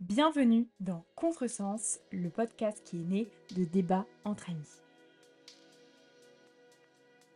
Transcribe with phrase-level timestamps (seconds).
[0.00, 4.82] Bienvenue dans Contresens, le podcast qui est né de débats entre amis.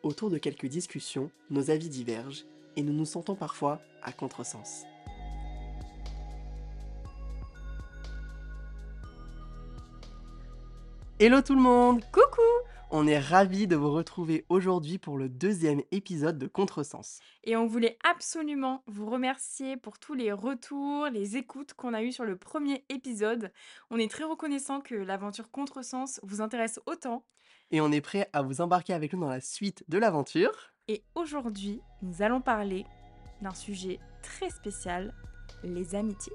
[0.02, 2.44] Autour de quelques discussions, nos avis divergent
[2.76, 4.84] et nous nous sentons parfois à contresens.
[11.22, 12.40] Hello tout le monde Coucou
[12.90, 17.20] On est ravis de vous retrouver aujourd'hui pour le deuxième épisode de Contresens.
[17.44, 22.12] Et on voulait absolument vous remercier pour tous les retours, les écoutes qu'on a eues
[22.12, 23.52] sur le premier épisode.
[23.90, 27.26] On est très reconnaissant que l'aventure Contresens vous intéresse autant.
[27.70, 30.72] Et on est prêt à vous embarquer avec nous dans la suite de l'aventure.
[30.88, 32.86] Et aujourd'hui, nous allons parler
[33.42, 35.12] d'un sujet très spécial,
[35.64, 36.32] les amitiés.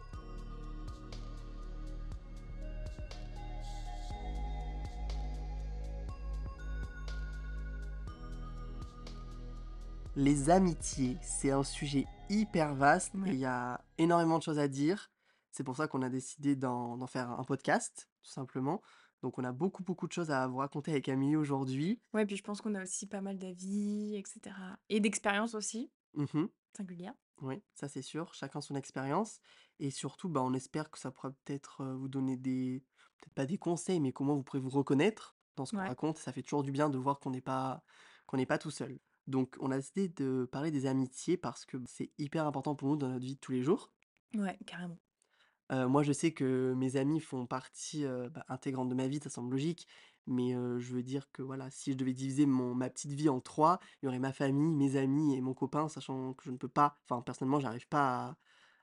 [10.15, 13.29] Les amitiés, c'est un sujet hyper vaste Ouais.
[13.33, 15.11] il y a énormément de choses à dire.
[15.51, 18.81] C'est pour ça qu'on a décidé d'en faire un podcast, tout simplement.
[19.21, 22.01] Donc on a beaucoup, beaucoup de choses à vous raconter avec Amélie aujourd'hui.
[22.13, 24.55] Ouais, puis je pense qu'on a aussi pas mal d'avis, etc.
[24.89, 26.49] Et d'expériences aussi, Mhm.
[26.75, 27.13] singulières.
[27.41, 29.39] Oui, ça c'est sûr, chacun son expérience.
[29.79, 32.83] Et surtout, bah, on espère que ça pourra peut-être euh, vous donner des,
[33.19, 35.87] peut-être pas des conseils, mais comment vous pourrez vous reconnaître dans ce qu'on Ouais.
[35.87, 36.17] raconte.
[36.17, 37.83] Ça fait toujours du bien de voir qu'on n'est pas,
[38.27, 38.99] qu'on n'est pas tout seul.
[39.27, 42.97] Donc on a décidé de parler des amitiés parce que c'est hyper important pour nous
[42.97, 43.93] dans notre vie de tous les jours.
[44.35, 44.99] Ouais, carrément.
[45.71, 49.19] Heu, moi, je sais que mes amis font partie, heu, bah, intégrante de ma vie,
[49.23, 49.87] ça semble logique,
[50.27, 53.29] mais heu, je veux dire que, voilà, si je devais diviser mon ma petite vie
[53.29, 56.51] en 3, il y aurait ma famille, mes amis et mon copain, sachant que je
[56.51, 58.37] ne peux pas enfin, personnellement, j'arrive pas à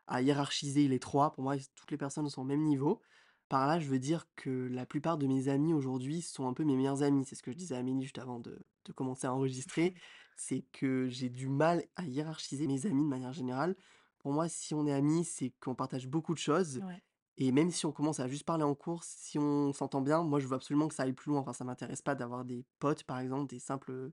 [0.09, 1.33] à hiérarchiser les 3.
[1.33, 3.01] Pour moi, toutes les personnes sont au même niveau.
[3.49, 6.65] Par là, je veux dire que la plupart de mes amis aujourd'hui sont un peu
[6.65, 7.25] mes meilleurs amis.
[7.27, 9.95] C'est ce que je disais à Amélie juste avant de de commencer à enregistrer.
[10.37, 13.77] C'est que j'ai du mal à hiérarchiser mes amis de manière générale.
[14.19, 17.03] Pour moi, si on est amis, c'est qu'on partage beaucoup de choses Ouais.
[17.39, 20.41] et même si on commence à juste parler en cours, si on s'entend bien, moi
[20.41, 21.41] je veux absolument que ça aille plus loin.
[21.41, 24.13] Enfin, ça m'intéresse pas d'avoir des potes, par exemple, des simples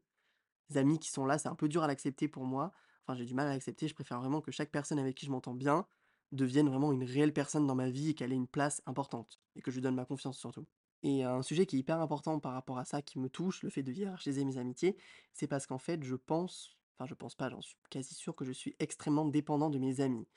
[0.75, 1.37] amis qui sont là.
[1.37, 2.71] C'est un peu dur à l'accepter pour moi.
[3.07, 3.87] Enfin, j'ai du mal à l'accepter.
[3.87, 5.87] Je préfère vraiment que chaque personne avec qui je m'entends bien
[6.31, 9.61] devienne vraiment une réelle personne dans ma vie et qu'elle ait une place importante et
[9.61, 10.67] que je lui donne ma confiance surtout.
[11.03, 13.69] Et un sujet qui est hyper important par rapport à ça, qui me touche, le
[13.69, 14.97] fait de hiérarchiser mes amitiés,
[15.33, 18.43] c'est parce qu'en fait, je pense, enfin, je pense pas, j'en suis quasi sûr que
[18.43, 20.27] je suis extrêmement dépendant de mes amis.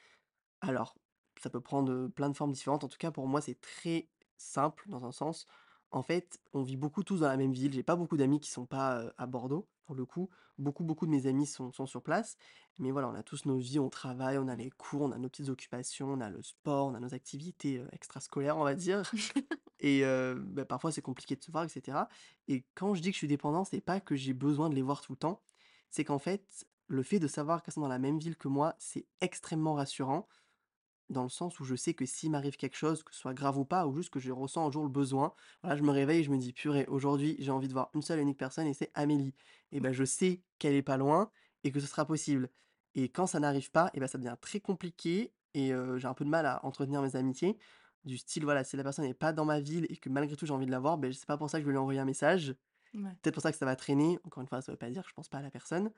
[0.61, 0.97] Alors,
[1.43, 2.85] ça peut prendre, plein de formes différentes.
[2.85, 5.47] En tout cas, pour moi, c'est très simple dans un sens.
[5.93, 7.73] En fait, on vit beaucoup tous dans la même ville.
[7.73, 10.31] J'ai pas beaucoup d'amis qui sont pas, à Bordeaux, pour le coup.
[10.59, 12.37] Beaucoup, beaucoup de mes amis sont sont sur place.
[12.79, 15.19] Mais voilà, on a tous nos vies, on travaille, on a les cours, on a
[15.19, 19.03] nos petites occupations, on a le sport, on a nos activités, extrascolaires, on va dire.
[19.81, 20.03] Et
[20.37, 22.09] bah, parfois, c'est compliqué de se voir et cetera.
[22.49, 24.83] Et quand je dis que je suis dépendant, c'est pas que j'ai besoin de les
[24.83, 25.43] voir tout le temps.
[25.91, 28.75] C'est qu'en fait, le fait de savoir qu'elles sont dans la même ville que moi,
[28.79, 30.29] c'est extrêmement rassurant.
[31.13, 33.59] Dans le sens où je sais que s'il m'arrive quelque chose, que ce soit grave
[33.59, 36.21] ou pas, ou juste que je ressens un jour le besoin, voilà, je me réveille
[36.21, 38.67] et je me dis: «Purée, aujourd'hui, j'ai envie de voir une seule et unique personne
[38.67, 39.35] et c'est Amélie»
[39.73, 41.31] et ben je sais qu'elle est pas loin
[41.65, 42.51] et que ce sera possible.
[42.95, 46.25] Et quand ça n'arrive pas et ben ça devient très compliqué et j'ai un peu
[46.25, 47.59] de mal à entretenir mes amitiés.
[48.05, 50.45] Du style, voilà, si la personne n'est pas dans ma ville et que malgré tout
[50.45, 52.01] j'ai envie de la voir, beh, c'est pas pour ça que je vais lui envoyer
[52.01, 52.55] un message.
[52.95, 53.17] Ouais.
[53.23, 54.19] Peut-être pour ça que ça va traîner.
[54.25, 55.93] Encore une fois, ça veut pas dire que je pense pas à la personne.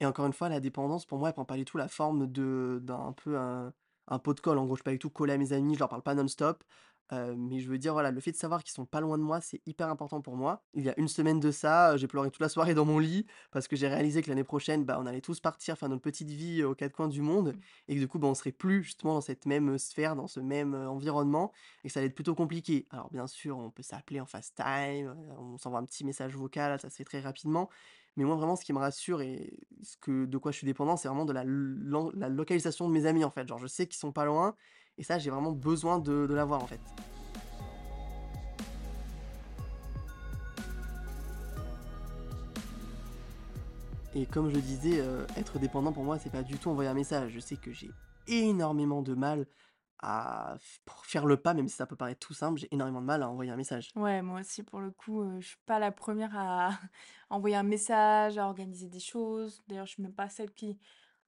[0.00, 2.26] Et encore une fois, la dépendance, pour moi, elle prend pas du tout la forme
[2.30, 3.72] de d'un un peu un
[4.10, 4.58] un pot de colle.
[4.58, 6.14] En gros, je suis pas du tout collé à mes amis, je leur parle pas
[6.14, 6.64] non-stop.
[7.12, 9.22] Heu, mais je veux dire, voilà, le fait de savoir qu'ils sont pas loin de
[9.24, 10.64] moi, c'est hyper important pour moi.
[10.74, 13.00] Il y a une semaine de ça, heu, j'ai pleuré toute la soirée dans mon
[13.00, 16.02] lit parce que j'ai réalisé que l'année prochaine, bah, on allait tous partir faire notre
[16.02, 17.56] petite vie, heu, aux 4 coins du monde
[17.88, 20.38] et que du coup, bah, on serait plus justement dans cette même, sphère, dans ce
[20.38, 22.86] même, environnement et que ça allait être plutôt compliqué.
[22.90, 26.90] Alors bien sûr, on peut s'appeler en FaceTime, on s'envoie un petit message vocal, ça
[26.90, 27.68] se fait très rapidement.
[28.16, 30.96] Mais moi, vraiment, ce qui me rassure et ce que de quoi je suis dépendant,
[30.96, 33.46] c'est vraiment de la localisation de mes amis, en fait.
[33.46, 34.54] Genre, je sais qu'ils sont pas loin
[34.98, 36.80] et ça, j'ai vraiment besoin de l'avoir, en fait.
[44.14, 46.94] Et comme je disais, heu, être dépendant pour moi, c'est pas du tout envoyer un
[46.94, 47.30] message.
[47.32, 47.90] Je sais que j'ai
[48.26, 49.46] énormément de mal
[50.02, 53.06] à f faire le pas, même si ça peut paraître tout simple, j'ai énormément de
[53.06, 53.90] mal à envoyer un message.
[53.96, 56.70] Ouais, moi aussi, pour le coup, heu, je suis pas la première à
[57.30, 59.62] envoyer un message, à organiser des choses.
[59.66, 60.78] D'ailleurs, je suis même pas celle qui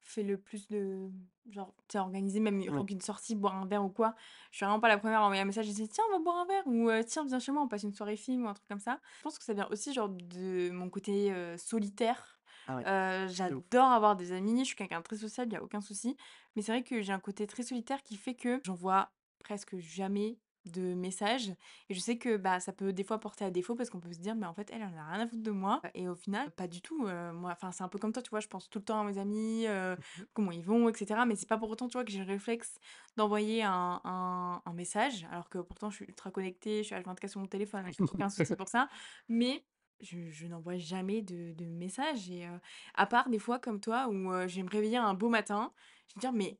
[0.00, 1.10] fait le plus de
[1.50, 4.14] genre, tu sais, organiser même une sortie, boire un verre ou quoi.
[4.52, 6.22] Je suis vraiment pas la première à envoyer un message et dire: «Tiens, on va
[6.22, 8.54] boire un verre» ou «Tiens, viens chez moi, on passe une soirée film» ou un
[8.54, 9.00] truc comme ça.
[9.18, 12.31] Je pense que ça vient aussi genre de mon côté, solitaire.
[12.66, 13.26] Ah ouais, ouf.
[13.28, 16.16] j'adore avoir des amis, je suis quelqu'un de très sociable, il y a aucun souci.
[16.56, 19.12] Mais c'est vrai que j'ai un côté très solitaire qui fait que j'envoie
[19.44, 21.48] presque jamais de messages
[21.88, 24.12] et je sais que, bah, ça peut des fois porter à défaut parce qu'on peut
[24.12, 26.14] se dire: «Mais en fait, elle, elle a rien à foutre de moi» et au
[26.14, 28.38] final, pas du tout, heu, moi enfin, c'est un peu comme toi, tu vois?
[28.40, 29.66] Je pense tout le temps à mes amis,
[29.96, 30.26] Mmh mh.
[30.32, 32.24] comment ils vont et cetera, mais c'est pas pour autant, tu vois, que j'ai le
[32.26, 32.78] réflexe
[33.16, 37.30] d'envoyer un un un message alors que pourtant je suis ultra connectée, je suis H24
[37.30, 38.88] sur mon téléphone, j'ai aucun souci pour ça,
[39.28, 39.66] mais
[40.02, 42.60] je n'envoie jamais de de messages et heu,
[42.94, 45.72] à part des fois comme toi où, heu, je vais me réveiller un beau matin,
[46.08, 46.58] je vais me dire: «Mais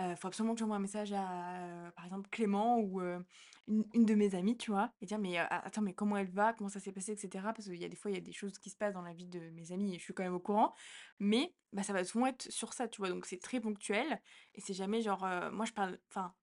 [0.00, 3.24] Heu, faut absolument que j'envoie un message à, heu, par exemple Clément ou, heu,
[3.68, 4.92] une une de mes amies, tu vois?
[5.00, 6.52] Et dire: «Mais, attends, mais comment elle va?
[6.52, 7.52] Comment ça s'est passé?» et cetera.
[7.52, 9.02] Parce qu'il y a des fois, il y a des choses qui se passent dans
[9.02, 10.74] la vie de mes amis et je suis quand même au courant.
[11.20, 13.10] Mais, bah, ça va souvent être sur ça, tu vois?
[13.10, 14.20] Donc c'est très ponctuel
[14.54, 16.34] et c'est jamais genre, moi je parle enfin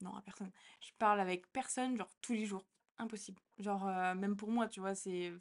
[0.00, 0.52] non, à personne.
[0.80, 2.66] Je parle avec personne, genre tous les jours.
[3.00, 3.40] Impossible.
[3.58, 5.32] Genre, heu, même pour moi, tu vois, c'est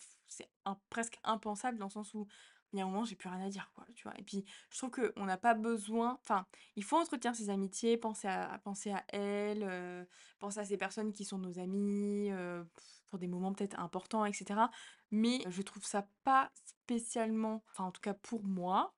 [0.89, 2.25] presque impensable dans le sens où
[2.71, 4.13] il y a un moment, j'ai plus rien à dire, quoi, tu vois?
[4.19, 6.45] Et puis, je trouve qu'on n'a pas besoin enfin,
[6.75, 10.07] il faut entretenir ses amitiés, penser à penser à elles, heu,
[10.39, 12.69] penser à ces personnes qui sont nos amies, heu,
[13.07, 14.69] pour des moments peut-être importants et cetera.
[15.11, 18.93] Mais je trouve ça pas spécialement, enfin, en tout cas pour moi,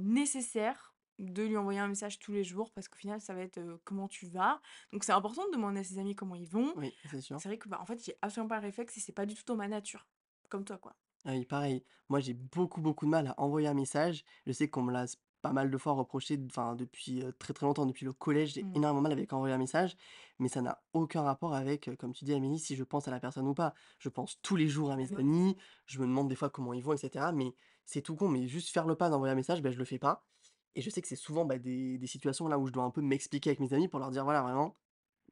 [0.00, 3.60] nécessaire de lui envoyer un message tous les jours parce qu'au final, ça va être,
[3.84, 4.60] «Comment tu vas?»
[4.92, 6.72] donc c'est important de demander à ses amis comment ils vont.
[6.76, 7.40] Oui, c'est sûr.
[7.40, 9.34] C'est vrai que, bah, en fait, j'ai absolument pas le réflexe et c'est pas du
[9.34, 10.06] tout dans ma nature.
[10.48, 10.94] Comme toi, quoi.
[11.24, 11.84] Ah oui, pareil.
[12.08, 14.24] Moi, j'ai beaucoup, beaucoup de mal à envoyer un message.
[14.46, 15.06] Je sais qu'on me l'a
[15.42, 18.76] pas mal de fois reproché, enfin, depuis, très, très longtemps, depuis le collège, j'ai Mmh.
[18.76, 19.96] énormément mal avec envoyer un message,
[20.40, 23.20] mais ça n'a aucun rapport avec, comme tu dis, Amélie, si je pense à la
[23.20, 23.72] personne ou pas.
[23.98, 25.56] Je pense tous les jours à mes amis,
[25.86, 27.54] je me demande des fois comment ils vont et cetera, mais
[27.84, 29.98] c'est tout con, mais juste faire le pas d'envoyer un message, ben je le fais
[29.98, 30.26] pas
[30.74, 32.90] et je sais que c'est souvent, bah, des des situations là où je dois un
[32.90, 34.74] peu m'expliquer avec mes amis pour leur dire: «Voilà, vraiment,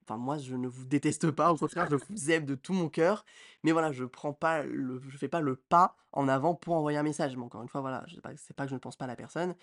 [0.08, 2.88] Enfin, moi, je ne vous déteste pas, au contraire, je vous aime de tout mon
[2.88, 3.24] cœur,
[3.64, 6.96] mais voilà, je prends pas le je fais pas le pas en avant pour envoyer
[6.98, 7.36] un message.
[7.36, 8.06] Mais encore une fois, voilà,
[8.36, 9.54] c'est pas que je ne pense pas à la personne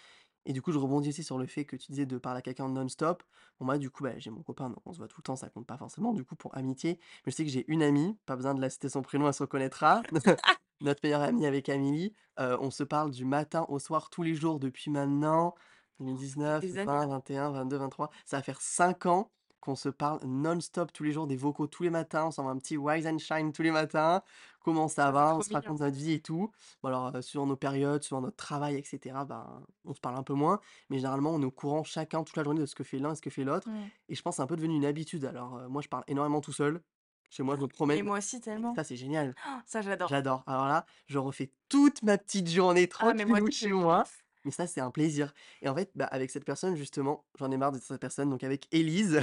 [0.45, 2.41] et du coup, je rebondis aussi sur le fait que tu disais de parler à
[2.41, 3.23] quelqu'un non-stop.
[3.59, 5.35] Bon, moi, du coup, bah, j'ai mon copain, donc on se voit tout le temps,
[5.37, 6.99] ça compte pas forcément, du coup, pour amitié.
[7.25, 9.43] Je sais que j'ai une amie, pas besoin de la citer son prénom, elle se
[9.43, 10.03] reconnaîtra.
[10.83, 14.59] Notre meilleure amie avec Amélie, on se parle du matin au soir tous les jours
[14.59, 15.55] depuis maintenant
[15.99, 17.05] depuis 2019, des années, 20, là.
[17.07, 18.09] 21, 22, 23.
[18.25, 19.31] Ça va faire 5 ans
[19.61, 22.57] qu'on se parle non-stop tous les jours, des vocaux tous les matins, on s'envoie un
[22.57, 24.21] petit rise and shine tous les matins.
[24.59, 25.37] Comment ça c'est va?
[25.37, 26.51] On se raconte notre vie et tout.
[26.81, 30.17] Bon alors, heu, suivant nos périodes, suivant notre travail et cetera, ben, on se parle
[30.17, 30.59] un peu moins,
[30.89, 33.13] mais généralement on est au courant chacun toute la journée de ce que fait l'un
[33.13, 33.85] et ce que fait l'autre Mmh.
[34.09, 35.23] et je pense que c'est un peu devenu une habitude.
[35.23, 36.81] Alors, moi je parle énormément tout seul.
[37.35, 38.75] Chez moi, je me promène Mais moi aussi, et tellement.
[38.75, 39.33] ça c'est génial.
[39.65, 40.07] Ça, j'adore.
[40.07, 40.43] J'adore.
[40.45, 44.03] Alors là, je refais toute ma petite journée Ah, moi aussi, je chez moi.
[44.45, 47.57] Mais ça, c'est un plaisir et en fait, bah, avec cette personne justement, j'en ai
[47.57, 49.21] marre de cette personne, donc avec Élise,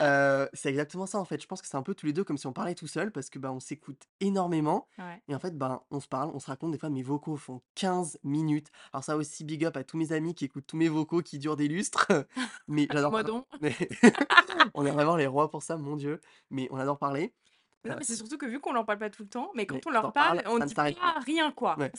[0.00, 1.40] heu, c'est exactement ça, en fait.
[1.40, 3.10] Je pense que c'est un peu tous les 2 comme si on parlait tout seul
[3.12, 5.22] parce que, bah, on s'écoute énormément Ouais.
[5.28, 7.60] et en fait, ben, on se parle, on se raconte des fois mes vocaux font
[7.74, 8.68] 15 minutes.
[8.92, 11.38] Alors ça aussi, big up à tous mes amis qui écoutent tous mes vocaux qui
[11.38, 12.06] durent des lustres,
[12.68, 13.46] mais j'adore Moi donc.
[14.74, 16.20] on est vraiment les rois pour ça, mon Dieu,
[16.50, 17.32] mais on adore parler,
[17.84, 19.66] Non, mais c'est surtout que vu qu'on leur parle pas tout le temps, mais mais
[19.66, 20.92] quand on leur on parle, parle, on ne dit pas.
[21.24, 21.76] rien, quoi.
[21.78, 21.92] Ouais,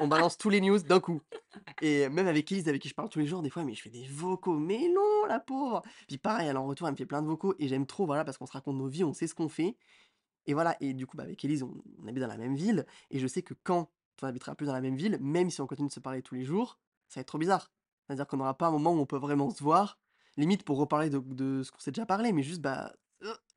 [0.00, 1.22] on balance tous les news d'un coup
[1.82, 3.82] et même avec Elise, avec qui je parle tous les jours, des fois, mais je
[3.82, 5.82] fais des vocaux, mais non, la pauvre!
[6.06, 8.24] Puis pareil, elle en retour, elle me fait plein de vocaux et j'aime trop, voilà,
[8.24, 9.76] parce qu'on se raconte nos vies, on sait ce qu'on fait
[10.46, 12.86] et voilà et du coup, bah, avec Elise, on on habite dans la même ville
[13.10, 13.90] et je sais que quand
[14.22, 16.34] on habitera plus dans la même ville, même si on continue de se parler tous
[16.34, 16.78] les jours,
[17.08, 17.70] ça va être trop bizarre.
[18.06, 19.98] C'est-à-dire qu'on n'aura pas un moment où on peut vraiment se voir,
[20.36, 22.92] limite pour reparler de de ce qu'on s'est déjà parlé, mais juste, bah,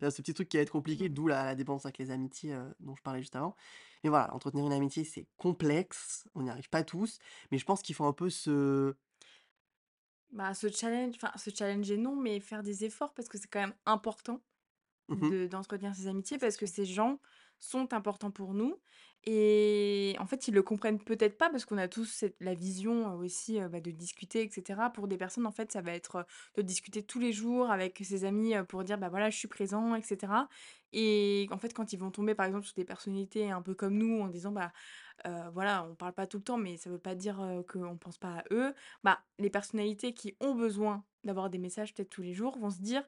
[0.01, 1.09] ce petit truc qui va être compliqué, Mmh.
[1.09, 3.56] d'où la la dépendance avec les amitiés, heu, dont je parlais juste avant.
[4.03, 7.19] Mais voilà, entretenir une amitié, c'est complexe, on n'y arrive pas tous,
[7.51, 8.95] mais je pense qu'il faut un peu se
[10.31, 13.59] Bah, se challenge enfin, se challenger non, mais faire des efforts parce que c'est quand
[13.59, 14.42] même important.
[15.07, 17.19] mmh mh, De d'entretenir ses amitiés c'est parce que ces gens
[17.59, 18.81] sont importants pour nous
[19.26, 23.60] et en fait, ils le comprennent peut-être pas parce qu'on a tous la vision, aussi,
[23.72, 24.92] bah, de discuter et cetera.
[24.92, 28.26] Pour des personnes, en fait, ça va être, de discuter tous les jours avec ses
[28.26, 30.48] amis, pour dire: «Bah, voilà, je suis présent» et cetera
[30.98, 33.98] et en fait, quand ils vont tomber, par exemple, sur des personnalités un peu comme
[33.98, 34.72] nous en disant: «Bah,
[35.54, 37.38] voilà, on parle pas tout le temps, mais ça veut pas dire,
[37.72, 42.10] qu'on pense pas à eux», bah, les personnalités qui ont besoin d'avoir des messages peut-être
[42.12, 43.04] tous les jours vont se dire: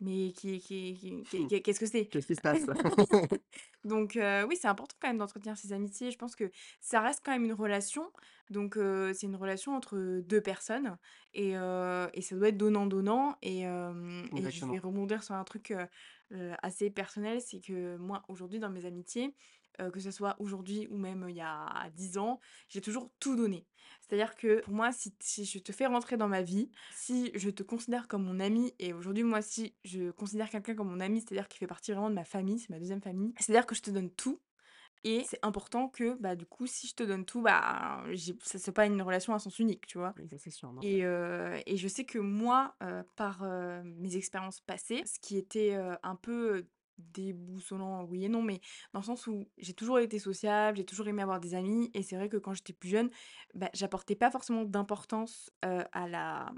[0.00, 2.12] mais qui qui qui qu'est qu'est qu'est-ce que c'est?
[2.12, 2.66] Qu'est-ce qui se passe?
[3.84, 6.10] Donc heu, oui, c'est important quand même d'entretenir ses amitiés.
[6.10, 6.50] Je pense que
[6.80, 8.12] ça reste quand même une relation.
[8.50, 10.98] Donc heu, c'est une relation entre, 2 personnes
[11.34, 14.80] et heu et ça doit être donnant-donnant et hem et je vais Exactement.
[14.80, 15.86] rebondir sur un truc, heu
[16.32, 17.40] heu, assez personnel.
[17.40, 19.34] C'est que moi, aujourd'hui, dans mes amitiés,
[19.80, 23.36] heu, que ce soit aujourd'hui ou même, il y a 10 ans, j'ai toujours tout
[23.36, 23.66] donné.
[24.00, 27.50] C'est-à-dire que pour moi, si si je te fais rentrer dans ma vie, si je
[27.50, 31.20] te considère comme mon ami et aujourd'hui, moi, si je considère quelqu'un comme mon ami,
[31.20, 33.82] c'est-à-dire qu'il fait partie vraiment de ma famille, c'est ma deuxième famille, c'est-à-dire que je
[33.82, 34.40] te donne tout
[35.04, 38.02] et c'est important que, bah, du coup, si je te donne tout, bah,
[38.42, 40.12] ça c'est pas une relation à sens unique, tu vois?
[40.18, 40.82] Oui, ça c'est sûr, non.
[40.82, 42.74] Et heu et je sais que moi,
[43.16, 43.42] par,
[43.84, 46.66] mes expériences passées, ce qui était, un peu,
[46.98, 48.60] déboussolant, oui et non, mais
[48.92, 52.02] dans le sens où j'ai toujours été sociable, j'ai toujours aimé avoir des amis et
[52.02, 53.10] c'est vrai que quand j'étais plus jeune,
[53.54, 56.52] bah, j'apportais pas forcément d'importance, à la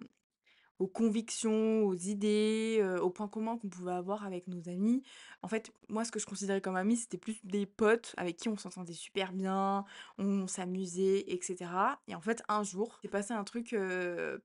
[0.78, 5.02] aux convictions, aux idées, heu, aux points communs qu'on pouvait avoir avec nos amis.
[5.42, 8.48] En fait, moi, ce que je considérais comme amis, c'était plus des potes avec qui
[8.48, 9.84] on s'entendait super bien,
[10.18, 13.76] on s'amusait et cetera et en fait, un jour, s'est passé un truc,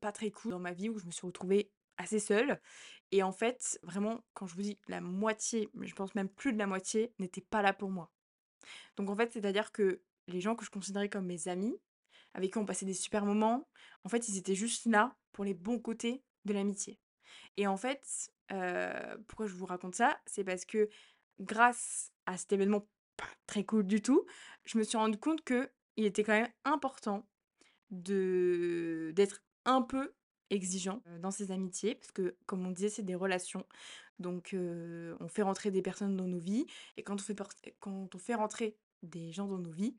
[0.02, 2.60] pas très cool dans ma vie où je me suis retrouvée assez seule
[3.12, 6.54] et en fait, vraiment, quand je vous dis la moitié, mais je pense même plus
[6.54, 8.12] de la moitié, n'étaient pas là pour moi.
[8.98, 11.78] Donc en fait, c'est-à-dire que les gens que je considérais comme mes amis,
[12.34, 13.68] avec qui on passait des super moments,
[14.04, 17.00] en fait, ils étaient juste là pour les bons côtés de l'amitié.
[17.58, 18.32] Et en fait,
[19.28, 20.20] pourquoi je vous raconte ça?
[20.26, 20.90] C'est parce que
[21.40, 22.88] grâce à cet événement
[23.18, 24.26] pas très cool du tout,
[24.66, 27.26] je me suis rendu compte que il était quand même important
[27.92, 30.14] de d'être un peu
[30.50, 33.66] exigeant, dans ses amitiés parce que comme on disait, c'est des relations.
[34.20, 36.66] Donc on fait rentrer des personnes dans nos vies
[36.98, 37.36] et quand on fait
[37.80, 39.96] quand on fait rentrer des gens dans nos vies,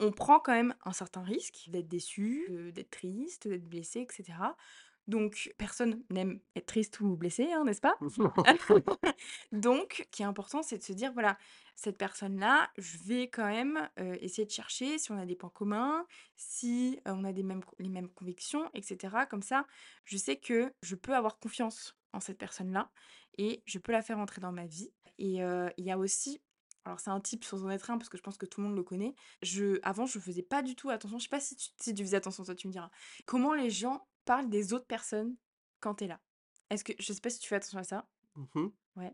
[0.00, 4.56] on prend quand même un certain risque d'être déçu, d'être triste, d'être blessé et cetera.
[5.06, 7.96] Donc personne n'aime être triste ou blessé, hein, n'est-ce pas?
[9.52, 11.36] Donc, ce qui est important, c'est de se dire, voilà,
[11.74, 13.88] cette personne-là, je vais quand même,
[14.20, 17.88] essayer de chercher si on a des points communs, si, on a des mêmes les
[17.88, 19.26] mêmes convictions et cetera.
[19.26, 19.66] Comme ça,
[20.04, 22.90] je sais que je peux avoir confiance en cette personne-là
[23.38, 25.40] et je peux la faire entrer dans ma vie et
[25.76, 26.40] il y a aussi
[26.84, 28.66] alors c'est un type sans en être un parce que je pense que tout le
[28.66, 29.14] monde le connaît.
[29.42, 32.02] Je avant, je faisais pas du tout attention, je sais pas si tu si tu
[32.02, 32.90] faisais attention, toi tu me diras.
[33.26, 35.34] Comment les gens parlent des autres personnes
[35.80, 36.20] quand tu es là?
[36.70, 38.06] Est-ce que je sais pas si tu fais attention à ça?
[38.36, 39.12] Mmh Ouais.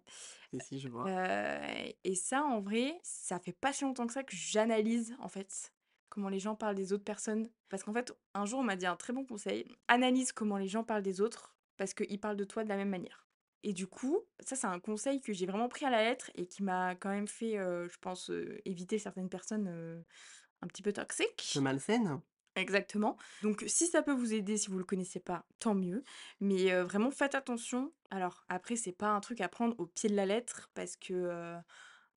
[0.52, 1.08] Si, si, je vois.
[2.04, 5.72] Et ça, en vrai, ça fait pas si longtemps que ça que j'analyse, en fait,
[6.10, 7.48] comment les gens parlent des autres personnes.
[7.70, 10.68] Parce qu'en fait, un jour, on m'a dit un très bon conseil: «Analyse comment les
[10.68, 13.22] gens parlent des autres, parce qu'ils parlent de toi de la même manière»
[13.62, 16.46] et du coup, ça, c'est un conseil que j'ai vraiment pris à la lettre et
[16.46, 18.30] qui m'a quand même fait, je pense,
[18.64, 20.04] éviter certaines personnes,
[20.62, 21.58] un petit peu toxiques.
[21.60, 22.20] malsaine?
[22.56, 23.18] Exactement.
[23.42, 26.02] Donc si ça peut vous aider, si vous le connaissez pas, tant mieux.
[26.40, 27.92] Mais vraiment faites attention.
[28.10, 31.56] Alors après, c'est pas un truc à prendre au pied de la lettre parce que,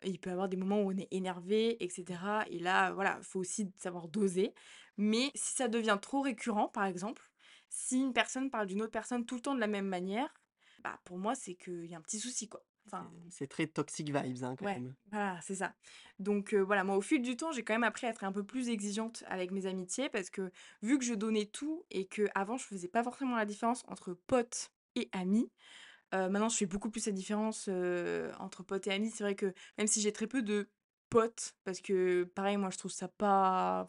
[0.04, 3.20] il peut y avoir des moments où on est énervé et cetera et là, voilà,
[3.24, 4.54] faut aussi savoir doser.
[4.98, 7.24] Mais si ça devient trop récurrent, par exemple,
[7.70, 10.34] si une personne parle d'une autre personne tout le temps de la même manière,
[10.84, 12.64] bah, pour moi, c'est qu'il y a un petit souci, quoi.
[12.98, 14.96] C'est Enfin c'est très toxic vibes, hein, quand Ouais, même.
[15.10, 15.74] voilà, c'est ça.
[16.20, 18.44] Donc voilà, moi, au fil du temps, j'ai quand même appris à être un peu
[18.46, 22.58] plus exigeante avec mes amitiés parce que vu que je donnais tout et que avant
[22.58, 25.50] je faisais pas forcément la différence entre potes et amis,
[26.14, 27.70] maintenant je fais beaucoup plus la différence,
[28.40, 29.12] entre potes et amis.
[29.12, 30.72] C'est vrai que même si j'ai très peu de
[31.10, 33.88] potes parce que pareil, moi, je trouve ça pas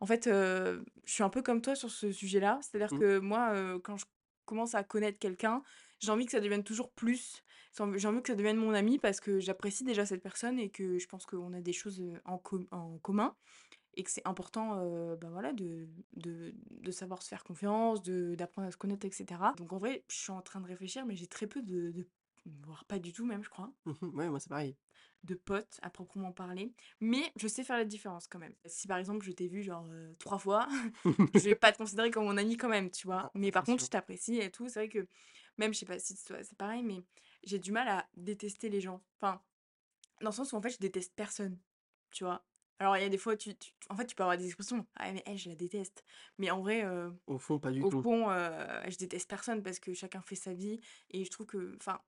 [0.00, 2.60] en fait, je suis un peu comme toi sur ce sujet-là.
[2.62, 3.00] C'est-à-dire Mmh.
[3.00, 4.06] que moi, quand je
[4.44, 5.62] commence à connaître quelqu'un,
[6.00, 7.42] j'ai envie que ça devienne toujours plus
[7.96, 10.98] j'ai envie que ça devienne mon ami parce que j'apprécie déjà cette personne et que
[10.98, 13.36] je pense qu'on a des choses, en com en commun
[13.94, 14.76] et que c'est important,
[15.16, 19.54] bah, voilà, de de de savoir se faire confiance, d'apprendre à se connaître et cetera.
[19.58, 22.06] Donc en vrai, je suis en train de réfléchir, mais j'ai très peu de de
[22.64, 24.76] voire pas du tout même, je crois, Mmh Ouais, moi, c'est pareil.
[25.24, 26.72] de potes à proprement parler.
[27.00, 28.54] Mais je sais faire la différence quand même.
[28.66, 29.86] Si par exemple, je t'ai vu genre,
[30.18, 30.68] 3 fois,
[31.34, 33.24] je vais pas te considérer comme mon ami quand même, tu vois?
[33.24, 34.68] Ah, Mais par contre, je t'apprécie et tout.
[34.68, 35.06] C'est vrai que
[35.58, 37.02] même, je sais pas si c'est pareil, mais
[37.44, 39.02] j'ai du mal à détester les gens.
[39.20, 39.42] Enfin,
[40.20, 41.60] dans le sens où en fait, je déteste personne,
[42.12, 42.46] tu vois?
[42.80, 44.86] Alors il y a des fois, tu tu en fait, tu peux avoir des expressions:
[44.96, 46.04] «Ah mais elle, je la déteste».
[46.38, 48.04] Mais en vrai, heu, Au fond, pas du au tout.
[48.04, 48.50] fond, heu,
[48.88, 52.00] je déteste personne parce que chacun fait sa vie et je trouve que enfin,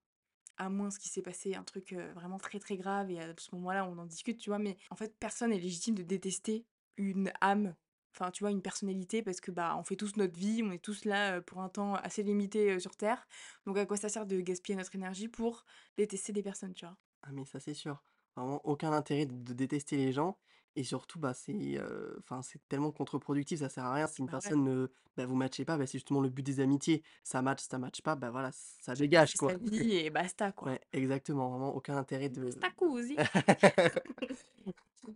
[0.59, 3.55] à moins qu'il s'est passé un truc, heu, vraiment très, très grave et à ce
[3.57, 4.59] moment-là, on en discute, tu vois?
[4.61, 6.67] Mais en fait, personne est légitime de détester
[6.99, 7.77] une âme,
[8.15, 8.51] enfin, tu vois?
[8.51, 11.43] Une personnalité parce que, bah, on fait tous notre vie, on est tous là, heu,
[11.43, 13.27] pour un temps assez limité, heu, sur terre.
[13.67, 15.65] Donc à quoi ça sert de gaspiller notre énergie pour
[15.97, 16.97] détester des personnes, tu vois?
[17.23, 18.03] Ah mais ça, c'est sûr.
[18.37, 20.39] Vraiment aucun intérêt de détester les gens
[20.77, 24.07] et surtout, bah, c'est, heu, enfin, c'est tellement contre-productif, ça sert à rien.
[24.07, 26.43] Si une Bah, ouais, personne, heu, bah, vous matchez pas, bah, c'est justement le but
[26.45, 27.03] des amitiés.
[27.25, 29.53] Ça match, ça match pas, bah, voilà, ça chacun dégage, fait quoi.
[29.53, 30.71] sa vie et basta, quoi.
[30.73, 33.17] Ouais, exactement, vraiment aucun intérêt de Basta così.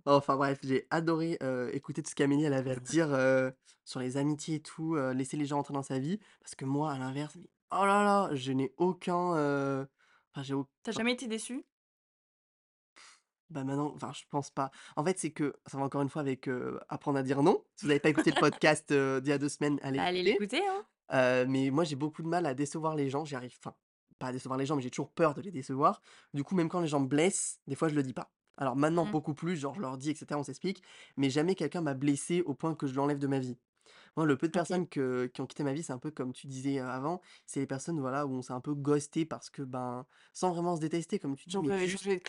[0.06, 4.00] Enfin bref, j'ai adoré, heu, écouter tout ce qu'Amélie elle avait à dire, heu, sur
[4.00, 6.18] les amitiés et tout, heu, laisser les gens entrer dans sa vie.
[6.40, 9.86] Parce que moi, à l'inverse, mais oh là là, je n'ai aucun, heu,
[10.32, 11.66] enfin j'ai au Tu enfin jamais été déçu?
[13.50, 14.70] Bah, maintenant enfin, je pense pas.
[14.96, 17.64] En fait, c'est que ça va encore une fois avec, heu, apprendre à dire non.
[17.76, 20.22] Si vous avez pas écouté le podcast, heu, d'il y a 2 semaines, allez allez
[20.22, 20.38] l'écouter.
[20.40, 20.84] l'écouter, hein.
[21.12, 23.24] Heu, mais moi, j'ai beaucoup de mal à décevoir les gens.
[23.24, 23.76] J'y arrive enfin,
[24.18, 26.00] pas à décevoir les gens, mais j'ai toujours peur de les décevoir.
[26.34, 28.32] Du coup, même quand les gens me blessent, des fois, je le dis pas.
[28.56, 29.10] Alors maintenant, Mmh.
[29.10, 30.82] beaucoup plus, genre je leur dis et cetera, on s'explique,
[31.16, 33.58] mais jamais quelqu'un m'a blessé au point que je l'enlève de ma vie.
[34.16, 34.54] Moi, le peu de OK.
[34.54, 37.60] personnes que qui ont quitté ma vie, c'est un peu comme tu disais, avant, c'est
[37.60, 40.80] les personnes, voilà, où on s'est un peu ghosté parce que, ben, sans vraiment se
[40.80, 42.22] détester comme tu dis, Genre, vous mais avez juste changé de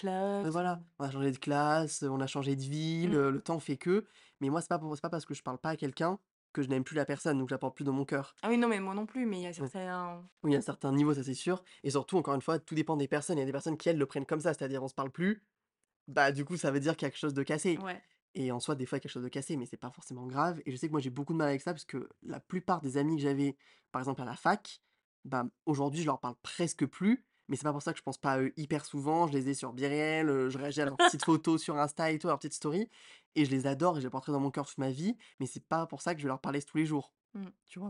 [0.43, 0.85] ouais, classe voilà, ou?
[0.99, 3.29] on a changé de classe, on a changé de ville, mmh.
[3.29, 4.05] le temps fait que,
[4.41, 6.19] mais moi, c'est pas pour c'est pas parce que je parle pas à quelqu'un
[6.53, 8.35] que je n'aime plus la personne, donc je la porte plus dans mon cœur.
[8.41, 9.69] Ah oui, non, mais moi non plus, mais il y a Ouais.
[9.69, 12.75] certains Oui, à un certain niveau, ça c'est sûr et surtout, encore une fois, tout
[12.75, 13.37] dépend des personnes.
[13.37, 15.11] Il y a des personnes qui, elles, le prennent comme ça, c'est-à-dire on se parle
[15.11, 15.43] plus,
[16.07, 18.01] bah, du coup, ça veut dire qu'il y a quelque chose de cassé ouais.
[18.35, 19.91] Et en soi, des fois, il y a quelque chose de cassé, mais c'est pas
[19.91, 22.09] forcément grave et je sais que moi, j'ai beaucoup de mal avec ça parce que
[22.23, 23.57] la plupart des amis que j'avais,
[23.91, 24.81] par exemple, à la fac,
[25.25, 28.17] bah, aujourd'hui, je leur parle presque plus, mais c'est pas pour ça que je pense
[28.19, 29.27] pas à eux hyper souvent.
[29.27, 32.27] Je les ai sur Birel, je réagis à leurs petites photos sur Insta et tout,
[32.27, 32.89] à leurs petites stories
[33.35, 35.45] et je les adore et je les porterai dans mon cœur toute ma vie, mais
[35.45, 37.51] c'est pas pour ça que je vais leur parler tous les jours, Mmh.
[37.65, 37.89] tu vois?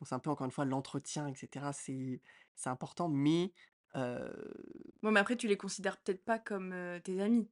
[0.00, 2.22] Donc c'est un peu, encore une fois, l'entretien et cetera, c'est
[2.54, 3.52] c'est important, mais
[3.96, 4.54] heu,
[5.02, 6.74] Ouais, mais après tu les considères peut-être pas comme,
[7.04, 7.50] tes amis?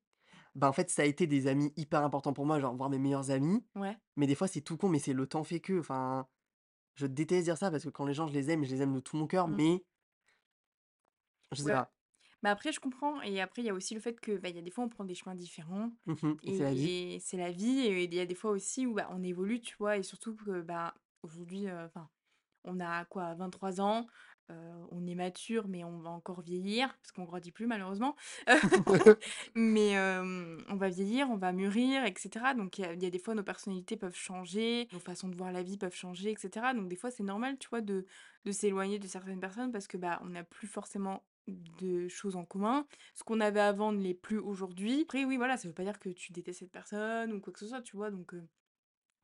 [0.54, 2.98] Bah, en fait, ça a été des amis hyper importants pour moi, genre, voire mes
[2.98, 3.98] meilleurs amis, Ouais.
[4.16, 6.28] mais des fois, c'est tout con, mais c'est le temps fait que, enfin,
[6.96, 8.94] je déteste dire ça parce que quand les gens, je les aime, je les aime
[8.94, 9.58] de tout mon cœur, Mmh.
[9.58, 9.84] mais
[11.52, 11.72] je sais Ouais.
[11.72, 11.94] pas.
[12.42, 14.58] Mais après je comprends et après il y a aussi le fait que, bah, y
[14.58, 16.90] a des fois on prend des chemins différents Mmh mh et c'est la vie.
[17.16, 19.60] et c'est la vie et il y a des fois aussi où, bah, on évolue,
[19.62, 19.98] tu vois?
[19.98, 22.10] Et surtout que, bah, aujourd'hui, heu, enfin
[22.64, 23.34] On a quoi?
[23.34, 24.06] 23 ans,
[24.90, 28.16] on est mature, mais on va encore vieillir, parce qu'on grandit plus malheureusement.
[29.54, 29.98] Mais,
[30.68, 32.54] on va vieillir, on va mûrir et cetera.
[32.54, 35.28] Donc il y a il y a des fois nos personnalités peuvent changer, nos façons
[35.28, 36.74] de voir la vie peuvent changer et cetera.
[36.74, 38.06] Donc des fois c'est normal, tu vois, de
[38.44, 41.22] de s'éloigner de certaines personnes parce que, bah, on n'a plus forcément
[41.80, 42.86] de choses en commun.
[43.14, 45.02] Ce qu'on avait avant ne l'est plus aujourd'hui.
[45.02, 47.60] Après oui, voilà, ça veut pas dire que tu détestes cette personne ou quoi que
[47.60, 48.10] ce soit, tu vois?
[48.10, 48.34] Donc,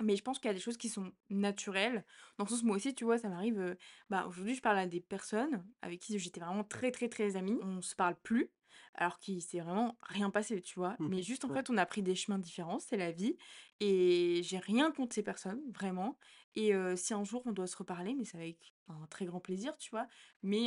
[0.02, 2.04] mais je pense qu'il y a des choses qui sont naturelles,
[2.38, 3.76] dans le sens, moi aussi, tu vois, ça m'arrive,
[4.10, 7.58] bah, aujourd'hui, je parle à des personnes avec qui j'étais vraiment très, très, très amie.
[7.62, 8.50] On se parle plus,
[8.94, 10.98] alors qu'il s'est vraiment rien passé, tu vois?
[10.98, 11.58] Mmh Mais juste, en Ouais.
[11.58, 13.36] fait, on a pris des chemins différents, c'est la vie
[13.80, 16.18] et j'ai rien contre ces personnes, vraiment
[16.56, 19.76] et si un jour on doit se reparler, mais c'est avec un très grand plaisir,
[19.78, 20.06] tu vois?
[20.42, 20.66] Mais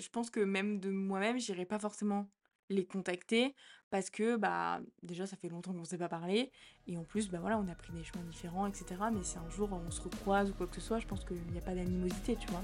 [0.00, 2.30] je pense que même de moi-même, j'irai pas forcément
[2.70, 3.54] les contacter
[3.90, 6.50] parce que, bah, déjà, ça fait longtemps qu'on s'est pas parlé
[6.86, 9.10] et en plus, bah voilà, on a pris des chemins différents, et cetera.
[9.10, 11.42] Mais si un jour on se recroise ou quoi que ce soit, je pense qu'il
[11.50, 12.62] n'y a pas d'animosité, tu vois.